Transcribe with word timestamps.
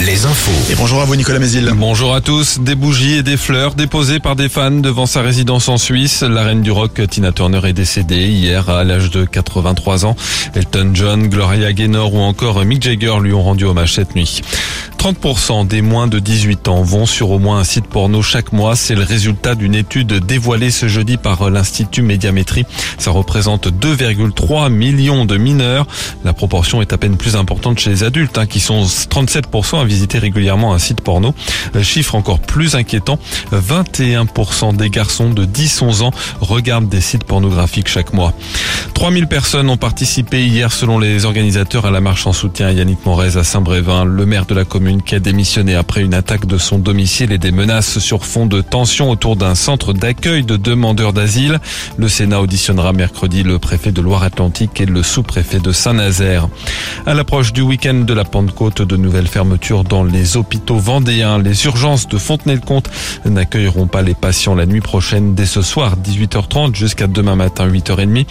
Les 0.00 0.26
infos. 0.26 0.70
Et 0.70 0.74
bonjour 0.74 1.00
à 1.00 1.04
vous 1.04 1.16
Nicolas 1.16 1.38
Mézil. 1.38 1.72
Bonjour 1.74 2.14
à 2.14 2.20
tous. 2.20 2.58
Des 2.60 2.74
bougies 2.74 3.14
et 3.14 3.22
des 3.22 3.36
fleurs 3.36 3.74
déposées 3.74 4.20
par 4.20 4.36
des 4.36 4.48
fans 4.48 4.70
devant 4.70 5.06
sa 5.06 5.22
résidence 5.22 5.68
en 5.68 5.78
Suisse. 5.78 6.22
La 6.22 6.44
reine 6.44 6.62
du 6.62 6.70
rock 6.70 7.00
Tina 7.08 7.32
Turner 7.32 7.60
est 7.64 7.72
décédée 7.72 8.28
hier 8.28 8.68
à 8.68 8.84
l'âge 8.84 9.10
de 9.10 9.24
83 9.24 10.04
ans. 10.04 10.14
Elton 10.54 10.90
John, 10.94 11.28
Gloria 11.28 11.72
Gaynor 11.72 12.14
ou 12.14 12.20
encore 12.20 12.64
Mick 12.64 12.82
Jagger 12.82 13.14
lui 13.22 13.32
ont 13.32 13.42
rendu 13.42 13.64
hommage 13.64 13.94
cette 13.94 14.14
nuit. 14.14 14.42
30% 14.98 15.66
des 15.66 15.82
moins 15.82 16.06
de 16.06 16.18
18 16.18 16.68
ans 16.68 16.82
vont 16.82 17.06
sur 17.06 17.30
au 17.30 17.38
moins 17.38 17.58
un 17.58 17.64
site 17.64 17.86
porno 17.86 18.22
chaque 18.22 18.52
mois. 18.52 18.76
C'est 18.76 18.94
le 18.94 19.02
résultat 19.02 19.54
d'une 19.54 19.74
étude 19.74 20.12
dévoilée 20.24 20.70
ce 20.70 20.88
jeudi 20.88 21.16
par 21.16 21.50
l'Institut 21.50 22.02
Médiamétrie. 22.02 22.64
Ça 22.98 23.10
représente 23.10 23.68
2,3 23.68 24.70
millions 24.70 25.24
de 25.24 25.36
mineurs. 25.36 25.86
La 26.24 26.32
proportion 26.32 26.82
est 26.82 26.92
à 26.92 26.98
peine 26.98 27.16
plus 27.16 27.36
importante 27.36 27.78
chez 27.78 27.90
les 27.90 28.04
adultes, 28.04 28.38
hein, 28.38 28.46
qui 28.46 28.60
sont 28.60 28.84
37% 28.84 29.80
à 29.80 29.84
visiter 29.84 30.18
régulièrement 30.18 30.74
un 30.74 30.78
site 30.78 31.00
porno. 31.00 31.34
Chiffre 31.82 32.14
encore 32.14 32.40
plus 32.40 32.74
inquiétant, 32.74 33.18
21% 33.52 34.76
des 34.76 34.90
garçons 34.90 35.30
de 35.30 35.44
10-11 35.46 36.02
ans 36.02 36.10
regardent 36.40 36.88
des 36.88 37.00
sites 37.00 37.24
pornographiques 37.24 37.88
chaque 37.88 38.12
mois. 38.12 38.32
3000 38.96 39.26
personnes 39.26 39.68
ont 39.68 39.76
participé 39.76 40.46
hier 40.46 40.72
selon 40.72 40.98
les 40.98 41.26
organisateurs 41.26 41.84
à 41.84 41.90
la 41.90 42.00
marche 42.00 42.26
en 42.26 42.32
soutien 42.32 42.68
à 42.68 42.72
Yannick 42.72 43.04
Morez 43.04 43.36
à 43.36 43.44
Saint-Brévin. 43.44 44.06
Le 44.06 44.24
maire 44.24 44.46
de 44.46 44.54
la 44.54 44.64
commune 44.64 45.02
qui 45.02 45.14
a 45.14 45.20
démissionné 45.20 45.74
après 45.74 46.00
une 46.00 46.14
attaque 46.14 46.46
de 46.46 46.56
son 46.56 46.78
domicile 46.78 47.30
et 47.30 47.36
des 47.36 47.52
menaces 47.52 47.98
sur 47.98 48.24
fond 48.24 48.46
de 48.46 48.62
tension 48.62 49.10
autour 49.10 49.36
d'un 49.36 49.54
centre 49.54 49.92
d'accueil 49.92 50.44
de 50.44 50.56
demandeurs 50.56 51.12
d'asile. 51.12 51.60
Le 51.98 52.08
Sénat 52.08 52.40
auditionnera 52.40 52.94
mercredi 52.94 53.42
le 53.42 53.58
préfet 53.58 53.92
de 53.92 54.00
Loire-Atlantique 54.00 54.80
et 54.80 54.86
le 54.86 55.02
sous-préfet 55.02 55.58
de 55.58 55.72
Saint-Nazaire. 55.72 56.48
À 57.04 57.12
l'approche 57.12 57.52
du 57.52 57.60
week-end 57.60 58.00
de 58.06 58.14
la 58.14 58.24
Pentecôte, 58.24 58.80
de 58.80 58.96
nouvelles 58.96 59.28
fermetures 59.28 59.84
dans 59.84 60.04
les 60.04 60.38
hôpitaux 60.38 60.78
vendéens. 60.78 61.38
Les 61.38 61.66
urgences 61.66 62.08
de 62.08 62.16
Fontenay-le-Comte 62.16 62.88
n'accueilleront 63.26 63.88
pas 63.88 64.00
les 64.00 64.14
patients 64.14 64.54
la 64.54 64.64
nuit 64.64 64.80
prochaine 64.80 65.34
dès 65.34 65.44
ce 65.44 65.60
soir 65.60 65.96
18h30 66.02 66.74
jusqu'à 66.74 67.06
demain 67.06 67.36
matin 67.36 67.68
8h30. 67.68 68.24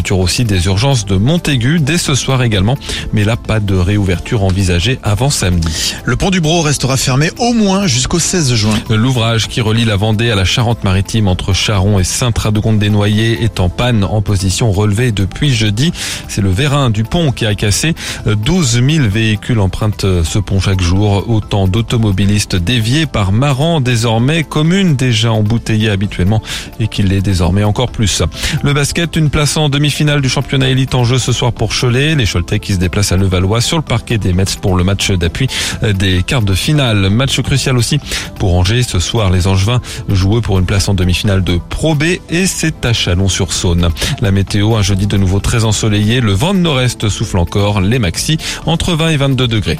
Fermeture 0.00 0.20
aussi 0.20 0.44
des 0.44 0.64
urgences 0.64 1.04
de 1.04 1.16
Montaigu 1.16 1.78
dès 1.78 1.98
ce 1.98 2.14
soir 2.14 2.42
également. 2.42 2.78
Mais 3.12 3.22
là, 3.22 3.36
pas 3.36 3.60
de 3.60 3.74
réouverture 3.74 4.44
envisagée 4.44 4.98
avant 5.02 5.28
samedi. 5.28 5.94
Le 6.04 6.16
pont 6.16 6.30
du 6.30 6.40
Bro 6.40 6.62
restera 6.62 6.96
fermé 6.96 7.30
au 7.38 7.52
moins 7.52 7.86
jusqu'au 7.86 8.18
16 8.18 8.54
juin. 8.54 8.78
L'ouvrage 8.88 9.46
qui 9.46 9.60
relie 9.60 9.84
la 9.84 9.96
Vendée 9.96 10.30
à 10.30 10.36
la 10.36 10.46
Charente-Maritime 10.46 11.28
entre 11.28 11.52
Charon 11.52 11.98
et 11.98 12.04
Saint-Radegonde-des-Noyers 12.04 13.44
est 13.44 13.60
en 13.60 13.68
panne 13.68 14.02
en 14.04 14.22
position 14.22 14.72
relevée 14.72 15.12
depuis 15.12 15.52
jeudi. 15.52 15.92
C'est 16.28 16.40
le 16.40 16.50
vérin 16.50 16.88
du 16.88 17.04
pont 17.04 17.30
qui 17.30 17.44
a 17.44 17.54
cassé. 17.54 17.94
12 18.24 18.82
000 18.82 19.06
véhicules 19.06 19.60
empruntent 19.60 20.22
ce 20.24 20.38
pont 20.38 20.60
chaque 20.60 20.80
jour. 20.80 21.28
Autant 21.28 21.68
d'automobilistes 21.68 22.56
déviés 22.56 23.04
par 23.04 23.32
Maran, 23.32 23.82
désormais 23.82 24.44
commune 24.44 24.96
déjà 24.96 25.30
embouteillée 25.30 25.90
habituellement 25.90 26.40
et 26.78 26.88
qui 26.88 27.02
l'est 27.02 27.20
désormais 27.20 27.64
encore 27.64 27.90
plus. 27.90 28.22
Le 28.62 28.72
basket, 28.72 29.16
une 29.16 29.28
place 29.28 29.58
en 29.58 29.68
demi-finale 29.90 30.20
du 30.20 30.28
championnat 30.28 30.68
élite 30.68 30.94
en 30.94 31.02
jeu 31.02 31.18
ce 31.18 31.32
soir 31.32 31.52
pour 31.52 31.72
Cholet. 31.74 32.14
Les 32.14 32.24
Choletais 32.24 32.60
qui 32.60 32.74
se 32.74 32.78
déplacent 32.78 33.10
à 33.10 33.16
Levallois 33.16 33.60
sur 33.60 33.76
le 33.76 33.82
parquet 33.82 34.18
des 34.18 34.32
Mets 34.32 34.44
pour 34.62 34.76
le 34.76 34.84
match 34.84 35.10
d'appui 35.10 35.48
des 35.82 36.22
quarts 36.22 36.42
de 36.42 36.54
finale. 36.54 37.10
Match 37.10 37.40
crucial 37.40 37.76
aussi 37.76 37.98
pour 38.38 38.54
Angers. 38.54 38.84
Ce 38.84 39.00
soir, 39.00 39.30
les 39.30 39.48
Angevins 39.48 39.80
jouent 40.08 40.40
pour 40.42 40.60
une 40.60 40.64
place 40.64 40.88
en 40.88 40.94
demi-finale 40.94 41.42
de 41.42 41.58
Pro 41.70 41.96
B 41.96 42.04
et 42.30 42.46
c'est 42.46 42.86
à 42.86 42.92
Chalon-sur-Saône. 42.92 43.88
La 44.20 44.30
météo, 44.30 44.76
un 44.76 44.82
jeudi 44.82 45.08
de 45.08 45.16
nouveau 45.16 45.40
très 45.40 45.64
ensoleillé. 45.64 46.20
Le 46.20 46.32
vent 46.34 46.54
de 46.54 46.60
nord-est 46.60 47.08
souffle 47.08 47.38
encore. 47.38 47.80
Les 47.80 47.98
maxi 47.98 48.38
entre 48.66 48.94
20 48.94 49.08
et 49.08 49.16
22 49.16 49.48
degrés. 49.48 49.78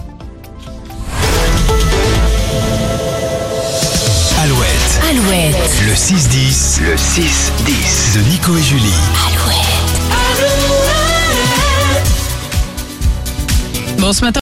Alouette, 4.43 5.01
Alouette, 5.09 5.71
le 5.87 5.93
6-10, 5.93 6.83
le 6.83 6.97
6-10 6.97 8.17
de 8.17 8.29
Nico 8.29 8.57
et 8.57 8.63
Julie. 8.63 8.91
Alouette. 9.29 9.80
Bon, 14.11 14.15
ce 14.15 14.25
matin, 14.25 14.39